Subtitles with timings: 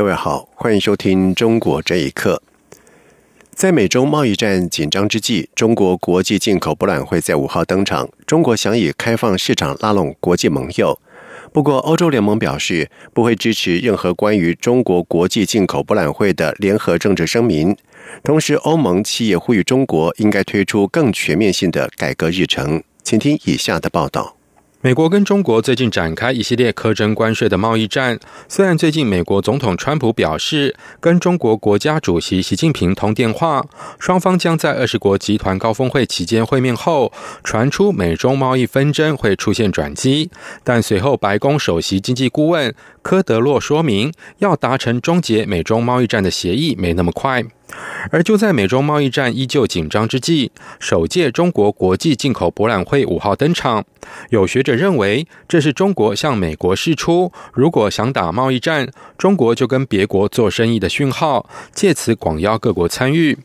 [0.00, 2.40] 各位好，欢迎收听《中国这一刻》。
[3.50, 8.08] 在美中贸易战紧张之际，中国国际进口博览会在五号登场。
[8.26, 10.98] 中国想以开放市场拉拢国际盟友，
[11.52, 17.76] 不过欧洲联盟表示不会支持任何关于中国国际进口博览会的联合政治声明。
[18.24, 22.82] 同时，欧盟企业呼吁中国应该推出更全面性的改革日程。
[23.02, 24.39] 请听以下的报道。
[24.82, 28.18] 美国跟中国最近展开一系列苛征关税的贸易战。
[28.48, 33.62] 虽然最近美国总统川普表示跟中国国家主席习近平通电话，
[33.98, 37.12] 双方将在二十国集团高峰会期间会面后，
[37.44, 40.30] 传出美中贸易纷争会出现转机，
[40.64, 47.44] 但随后白宫首席经济顾问科德洛说明，要达成终结美中贸易战的协议没那么快。
[48.10, 53.84] 而就在美中贸易战依旧紧张之际，首届中国国际进口博览会五号登场。
[54.30, 63.36] 有学者认为，这是中国向美国示出，如果想打贸易战，中国就跟别国做生意的讯号，借此广邀各国参与。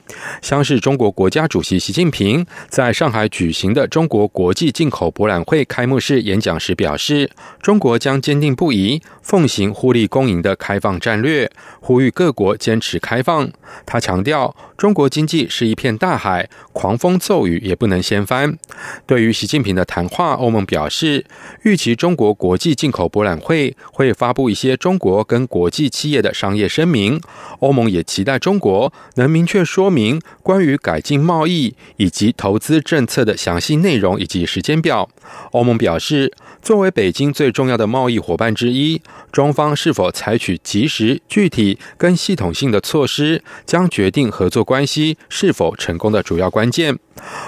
[0.42, 7.30] 像是中国国家主席习近平在上海举行的中国国际进口博览会开幕式演讲时表示，
[7.62, 11.52] 中国将坚定不移奉行互利共赢的开放战略，
[11.82, 13.52] 呼吁各国坚持开放。
[13.86, 18.58] 他强强调中国经济是一片大海，狂风骤雨也不能掀翻。
[19.06, 21.26] 对于习近平的谈话，欧盟表示，
[21.64, 27.22] 预期中国国际进口博览会会发布一些中国跟国际企业的商业声明。
[27.60, 35.10] 欧盟也期待中国能明确说明关于改进贸易以及投资政策的详细内容以及时间表。
[35.52, 39.02] 欧盟表示，作为北京最重要的贸易伙伴之一，
[39.32, 46.98] 中方是否采取及时、具体跟系统性的措施，将决定合作关系是否成功的主要关键。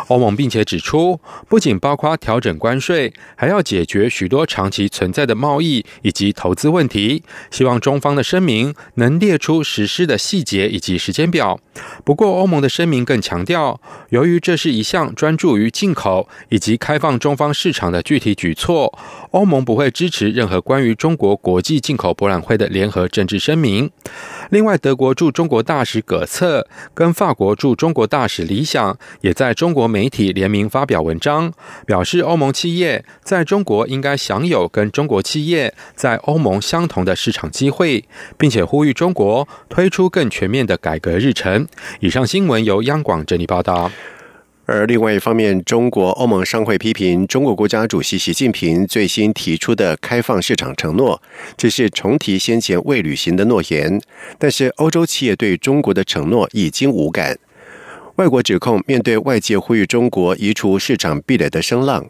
[0.08, 7.24] 欧盟并且指出，不仅包括调整关税，还要解决许多长期存在的贸易以及投资问题。
[7.52, 11.60] 希望中方的声明能列出实施的细节以及时间表。
[12.04, 13.80] 不过，欧盟的声明更强调，
[14.10, 18.98] 由于这是一项专注于进口以及开放中方市场的具体举措，
[19.32, 23.90] 欧盟不会支持任何关于中国国际进口博览会的联合政治声明。
[24.50, 31.52] 另外，德国驻中国大使葛策跟法国驻中国大使李想也在中国媒体联名发表文章，
[31.88, 38.06] 表示欧盟企业在中国应该享有跟中国企业在欧盟相同的市场机会，
[38.38, 41.68] 并且呼吁中国推出更全面的改革日程。
[42.02, 43.92] 以上新闻由央广整理报道。
[44.68, 51.20] 而另外一方面，中国欧盟商会批评中国国家主席习近平最新提出的开放市场承诺，
[51.58, 54.00] 只是重提先前未履行的诺言。
[54.38, 57.40] 但是，欧洲企业对中国的承诺已经无感。
[58.18, 62.04] 外国指控面对外界呼吁中国移除市场壁垒的声浪，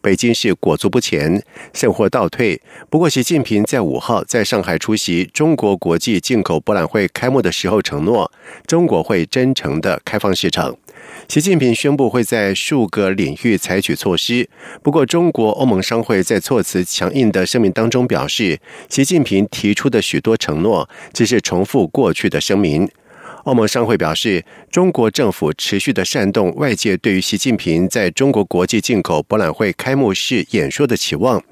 [0.00, 1.44] 北京市裹足不前，
[1.74, 2.58] 甚或倒退。
[2.88, 8.32] 不过，习近平在五号在上海出席中国国际进口博览会开幕的时候承诺，
[8.66, 10.74] 中国会真诚的开放市场。
[11.28, 14.48] 习近平宣布会在数个领域采取措施。
[14.82, 22.88] 不过，中国欧盟商会在措辞强硬的声明当中表示，习近平提出的许多承诺只是重复过去的声明。
[23.44, 31.42] 欧盟商会表示，中国政府持续的煽动外界对于习近平在中国国际进口博览会开幕式演说的期望。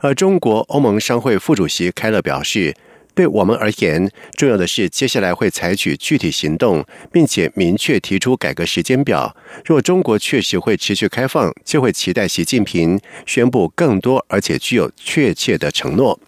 [0.00, 2.74] 而中国欧盟商会副主席开勒表示。
[3.14, 9.36] 对我们而言，重要的是接下来会采取具体行动，并且明确提出改革时间表。
[9.64, 16.20] 若中国确实会持续开放，就会期待习近平宣布更多而且具有确切的承诺。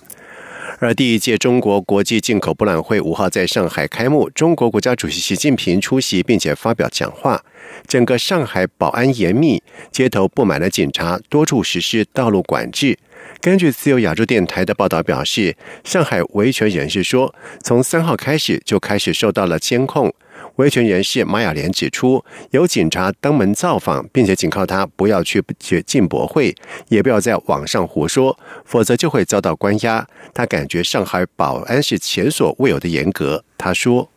[0.83, 7.45] 而第一届中国国际进口博览会五号在上海开幕，中国国家主席习近平出席并且发表讲话。
[7.87, 9.63] 整个上海保安严密，
[9.93, 12.99] 街头布满了警察，多处实施道路管制。
[13.43, 20.11] 根据自由亚洲电台的报道表示，上海维权人士说，从三号开始就开始受到了监控。
[20.57, 25.43] 维权人士马雅莲指出，有警察登门造访，并且警告他不要去
[25.87, 26.55] 进博会，
[26.89, 30.07] 也不要在网上胡说，否则就会遭到关押。
[30.35, 33.45] 他感觉上海保安是前所未有的严格。
[33.57, 34.09] 他说：“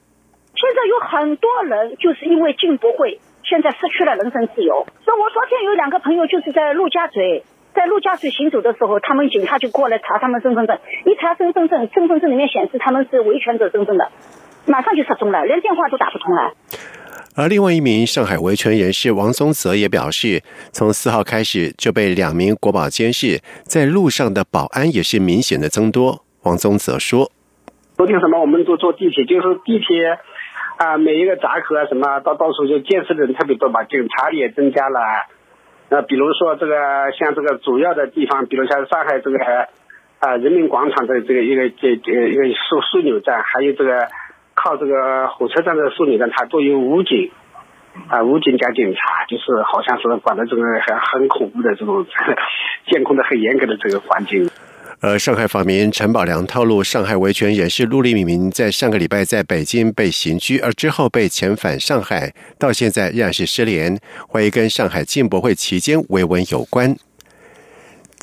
[0.56, 4.86] 现在有很多人就是因为进博会，现在失去了人身自由。
[5.06, 7.44] 说我昨天有两个朋友就是在陆家嘴。”
[7.74, 10.78] 在陆家嘴行走的时候，他们警察就过来查他们身份证，
[11.08, 14.12] 一查身份证，身份证里面显示他们是维权者身份的，
[14.66, 16.54] 马上就失踪了，连电话都打不通了。
[17.36, 26.24] 而另外一名上海维权人士王宗泽也表示，从四号开始就被两名国保监视，在路上的保安也是明显的增多。
[26.44, 27.32] 王宗泽说
[27.98, 30.20] ：“昨天什么，我们都坐地铁，就是地铁
[30.78, 35.00] 啊，每一个闸口啊，什么到到处就监视的人特别多嘛，警察也增加了。
[35.90, 36.76] 那比如说这个
[37.18, 39.40] 像这个主要的地方，比如像上海这个
[40.20, 44.08] 啊人民广场的这个一个这这一个枢枢纽站，还有这个。”
[44.56, 47.32] 靠这个火车站的枢纽站，它都有武警，
[48.08, 52.06] 啊，武警加警察，就是好像是管的这个很很恐怖的这种
[52.92, 54.50] 监控的很严格的这个环境。
[55.02, 64.00] 而上海访民陈宝良透露，上海维权人士陆立明在上个礼拜在北京被刑拘，而之后被遣返上海，到现在仍然是失联，
[64.32, 66.96] 怀疑跟上海进博会期间维稳有关。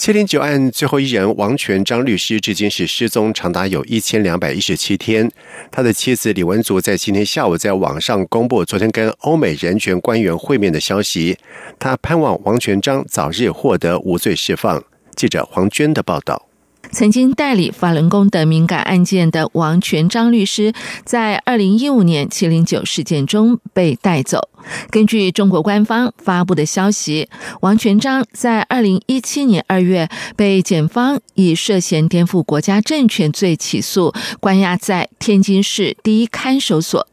[0.00, 5.30] 七零九案最后一人王全章律师至今是失踪长达有一千两百一十七天。
[5.70, 11.36] 他的妻子李文祖在今天下午在网上公布昨天跟欧美人权官员会面的消息。
[11.78, 14.82] 他盼望王全章早日获得无罪释放。
[15.16, 16.49] 记者黄娟的报道。
[16.92, 20.72] 曾经代理法轮功等敏感案件的王全章律师，
[21.04, 24.48] 在二零一五年七零九事件中被带走。
[24.90, 27.28] 根据中国官方发布的消息，
[27.60, 37.06] 王全章在二零一七年二月被检方以涉嫌颠覆国家政权罪起诉，关押在天津市第一看守所。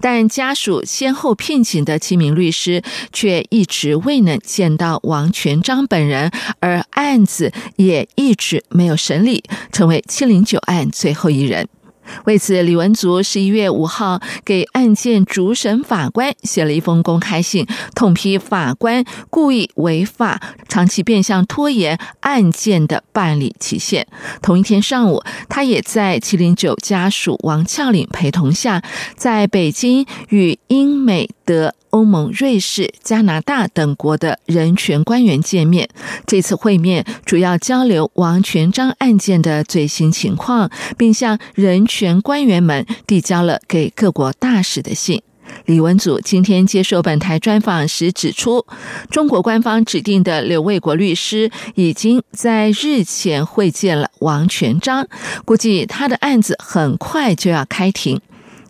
[0.00, 2.82] 但家属先后聘请的七名律师
[3.12, 6.30] 却一直未能见到王全章本人，
[6.60, 11.68] 而案子也一直没有审理，成为七零九案最后一人。
[12.24, 24.06] 为此，李文足十一月五号给案件主审法官写了一封公开信，痛批法官故意违法，长期变相拖延案件的办理期限。
[24.42, 28.82] 同一天上午，他也在七零九家属王俏岭陪同下，
[29.16, 31.74] 在北京与英美德。
[31.90, 35.88] 欧盟、瑞士、加拿大等国的人权官员见面。
[36.26, 45.22] 这次会面主要交流王全章案件的最新情况，并向人权官员们递交了给各国大使的信。
[45.66, 48.64] 李文祖今天接受本台专访时指出，
[49.10, 55.08] 中国官方指定的刘卫国律师已经在日前会见了王全章，
[55.44, 58.20] 估计他的案子很快就要开庭。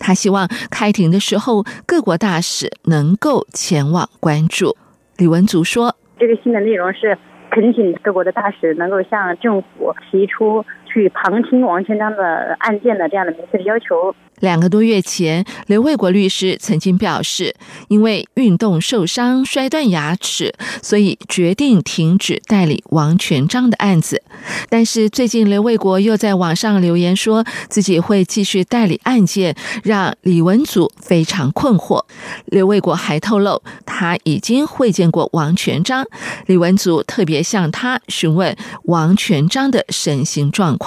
[0.00, 4.76] 他希望开庭的时候，各国大使能够前往关注。
[5.19, 7.17] 李文足说：“这个信的内容是
[7.50, 17.54] 恳请各国的大使能够向政府提出去旁听王全章的案件的这样的明确的要求。”两个多月前，刘卫国律师曾经表示，
[17.88, 24.22] 因为运动受伤摔断牙齿，所以决定停止代理王全章的案子。
[24.70, 29.54] 但是最近，刘卫国又在网上留言说自己会继续代理案件，
[29.84, 32.02] 让李文祖非常困惑。
[32.46, 36.06] 刘卫国还透露，他已经会见过王全章，
[36.46, 40.80] 李文祖特别向他询问王全章的身心状况。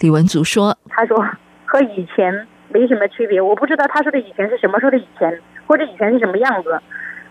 [0.00, 1.16] 李文祖说：“他说
[1.64, 6.80] 和以前。”没什么区别，我不知道他说的以前是什么时候的以前，或者以前是什么样子，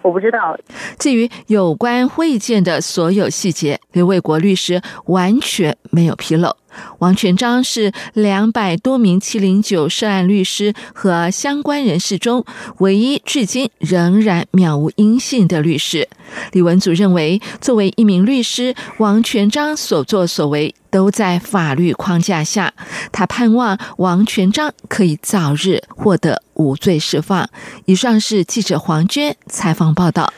[0.02, 0.60] 我不知道。
[0.98, 6.50] 至于有关会见的所有细节，刘卫国律师完全没有披露。
[7.00, 12.46] 王全章是两百多名七零九涉案律师和相关人士中
[12.80, 16.08] 唯一至今仍然渺无音信的律师。
[16.52, 22.74] 李文祖认为，作为一名律师，王全章所作所为都在法律框架下。
[23.12, 27.50] 他盼望王全章可以早日获得无罪释放。
[27.86, 30.32] 以上是记者黄娟采访报道。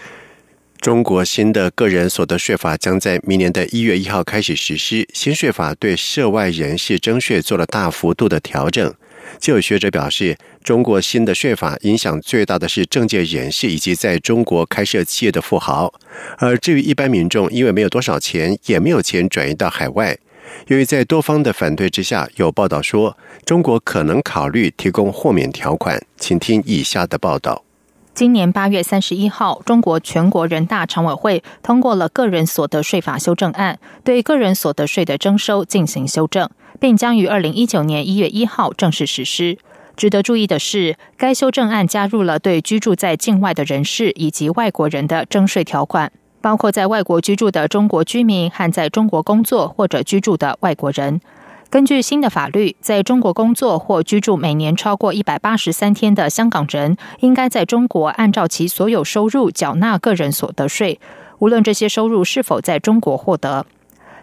[0.81, 5.07] 中国新的个人所得税法将在明年的一月一号开始实施。
[5.13, 8.91] 新税法对涉外人士征税做了大幅度的调整。
[9.39, 15.93] 就有学者表示，中国新的税法影响最大的是政界人士以及在中国开设企业的富豪。
[16.39, 20.17] 而至于一般民众，因为没有多少钱，也没有钱转移到海外。
[20.65, 26.03] 由于在多方的反对之下，有报道说中国可能考虑提供豁免条款。
[26.17, 27.63] 请听以下的报道。
[28.13, 36.49] 今年八月三十一号，中国全国人大常委会通过了个人所得税法修正案，对个人所得税的征收进行修正，
[36.79, 39.57] 并将于二零一九年一月一号正式实施。
[39.95, 51.21] 值得注意的是，该修正案加入了对居住在境外的人士以及外国人的征税条款，包括在外国居住的中国居民和在中国工作或者居住的外国人。
[51.71, 60.99] 根据新的法律，在中国工作或居住每年超过一百八十三天的香港人，应该在中国按照其所有收入缴纳个人所得税，
[61.39, 63.65] 无论这些收入是否在中国获得。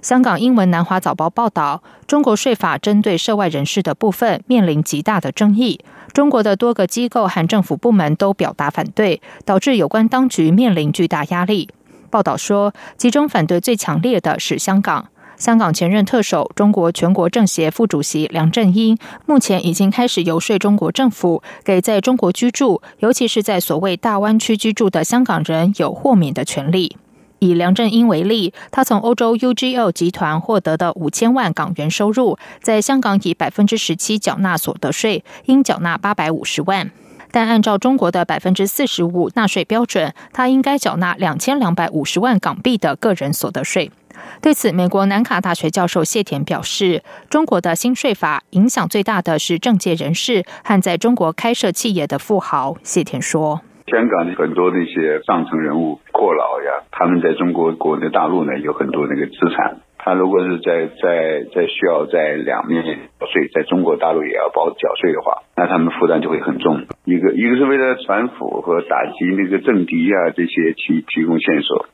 [0.03, 5.81] 香港英文南华早报报道，中国税法针对涉外人士的部分面临极大的争议。
[6.13, 11.71] 中国的多个机构和政府部门都表达反对，导致有关当局面临巨大压力。
[12.11, 15.09] 报道说，其中反对最强烈的是香港。
[15.39, 26.97] 香港前任特首、中国全国政协副主席梁振英，目前已经开始游说中国政府，给在中国居住，尤其是在所谓大湾区居住的香港人有豁免的权利。
[27.39, 36.91] 以梁振英为例，他从欧洲 UGL 集团获得的五千万港元收入，在香港以百分之十七缴纳所得税，应缴纳八百五十万。
[37.31, 43.93] 但按照中国的百分之四十五纳税标准，他应该缴纳两千两百五十万港币的个人所得税。
[44.41, 52.77] 对此，美国南卡大学教授谢田表示，中国的新税法影响最大的是政界人士和在中国开设企业的富豪。
[52.83, 53.61] 谢田说
[53.91, 59.81] ：“香港很多那些上层人物过劳呀，他们在中国国内大陆呢有很多那个资产。
[60.01, 66.87] 他如果是在在在需要在两面缴税，在中国大陆也要报缴税的话，那他们负担就会很重。
[67.05, 71.87] 一个一个是为了反腐和打击那个政敌啊这些提提供线索。”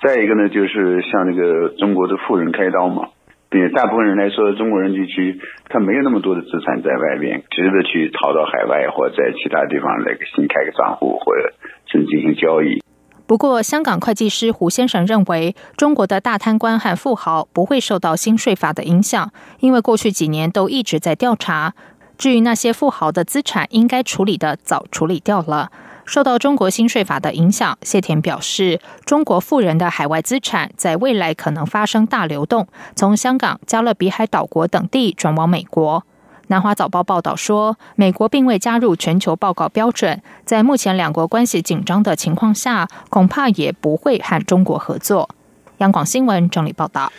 [0.00, 3.08] 再一个呢，就是向那个中国的富人开刀嘛。
[3.50, 5.40] 对大部分人来说，中国人地区
[5.70, 11.54] 他没有那么多的资产在外边，值得去逃到海外或在其他地方来新开个账户或者
[11.86, 12.82] 甚至进行交易。
[13.26, 21.74] 不过，香港会计师胡先生认为，中国的大贪官和富豪不会受到新税法的影响，因为过去几年都一直在调查。
[22.16, 25.70] 至于那些富豪的资产，应该处理的早处理掉了。
[26.08, 36.02] 受到中国新税法的影响，谢田表示，中国富人的海外资产在未来可能发生大流动，从香港、加勒比海岛国等地转往美国。
[36.46, 45.28] 南华早报报道说，美国并未加入全球报告标准，在目前两国关系紧张的情况下，恐怕也不会和中国合作。
[45.76, 47.12] 央广新闻整理报道。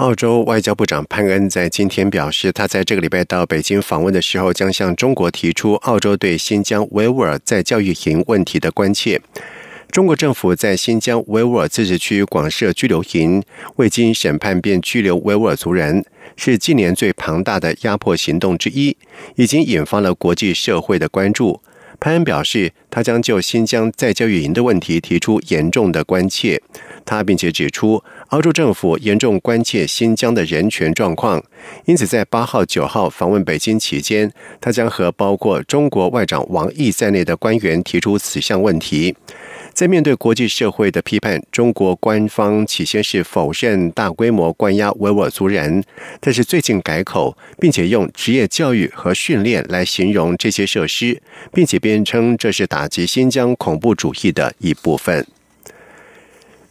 [0.00, 9.20] 澳洲外交部长潘恩在今天表示，他在这个礼拜到北京访问的时候，将向中国提出澳洲对新疆维吾尔在教育营问题的关切。
[9.90, 13.42] 中国政府在新疆维吾尔自治区广设拘留营，
[13.76, 16.02] 未经审判便拘留维吾尔族人，
[16.34, 18.96] 是近年最庞大的压迫行动之一，
[19.36, 21.60] 已经引发了国际社会的关注。
[21.98, 26.62] 潘恩表示，他将就新疆在教育营的问题提出严重的关切。
[27.04, 31.42] 他并且指出，澳洲政府严重关切新疆的人权状况，
[31.84, 39.16] 因此在八号、九号访问北京期间，他将和包括中国外长王毅在内的官员提出此项问题。
[39.74, 45.82] 在面对国际社会的批判，中国官方起先是否认大规模关押维吾尔族人，
[46.20, 51.20] 但是最近改口，并且用职业教育和训练来形容这些设施，
[51.52, 55.26] 并且辩称这是打击新疆恐怖主义的一部分。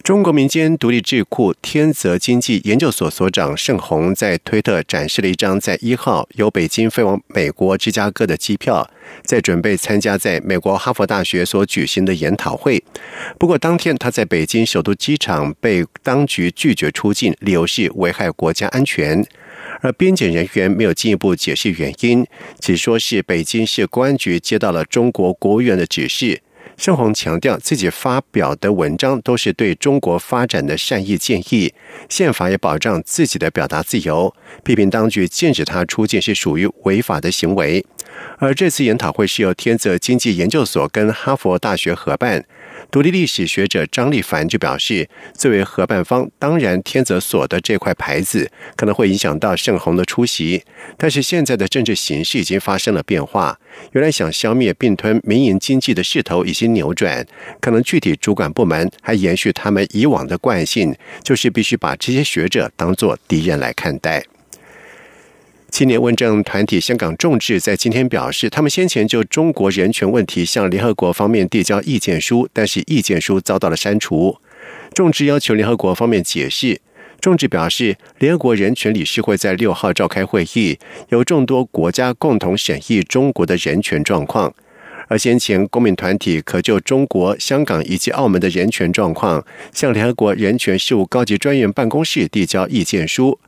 [0.04, 8.90] 中国民间独立智库天泽经济研究所所长盛红在推特展示了一张在一号由北京飞往美国芝加哥的机票，
[9.24, 12.84] 在准备参加在美国哈佛大学所举行的研讨会。
[13.38, 19.24] 不过，当天他在北京首都机场被当局拒绝出境，理由是危害国家安全。
[19.82, 22.26] 而边检人员没有进一步解释原因，
[22.60, 26.42] 只说是北京市公安局接到了中国国务院的指示。
[26.80, 31.74] 盛虹强调，自己发表的文章都是对中国发展的善意建议，
[32.08, 34.34] 宪法也保障自己的表达自由。
[34.64, 37.86] 批评当局禁止他出境是属于违法的行为。
[38.38, 42.46] 而这次研讨会是由天泽经济研究所跟哈佛大学合办。
[42.90, 50.64] 独立历史学者张立凡就表示，作为合办方，当然天泽所的这块牌子可能会影响到盛虹的出席。
[50.98, 53.60] 但是现在的政治形势已经发生了变化，
[53.92, 57.24] 原来想消灭并吞民营经济的势头已经扭转，
[57.60, 64.24] 可能具体主管部门还延续他们以往的惯性，就是必须把这些学者当作敌人来看待。
[65.72, 74.38] 青年问政团体香港众志在今天表示，他们先前就中国人权问题向联合国方面递交意见书，但是意见书遭到了删除。
[74.94, 76.82] 众志要求联合国方面解释。
[77.22, 84.54] 众志表示，联合国人权理事会在六号召开会议，由众多国家共同审议中国的人权状况。
[85.08, 93.40] 而先前公民团体可就中国香港以及澳门的人权状况，向联合国人权事务高级专员办公室递交意见书。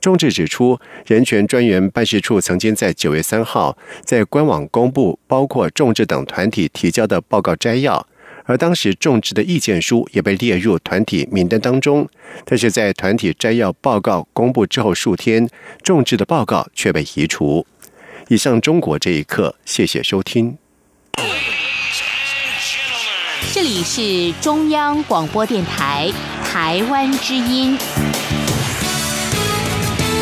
[0.00, 8.06] 中志指出，人权专员办事处曾经在九月三号在官网公布包括众志等团体提交的报告摘要，
[8.44, 12.08] 而当时众志的意见书也被列入团体名单当中。
[12.46, 15.48] 但是在团体摘要报告公布之后数天，
[15.82, 17.66] 众志的报告却被移除。
[18.28, 20.56] 以上中国这一刻，谢谢收听。
[23.52, 26.10] 这里是中央广播电台
[26.44, 27.76] 台湾之音。